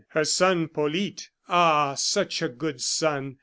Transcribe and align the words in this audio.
Her 0.07 0.25
son 0.25 0.67
Polyte 0.67 1.29
ah! 1.47 1.93
such 1.93 2.41
a 2.41 2.49
good 2.49 2.81
son! 2.81 3.37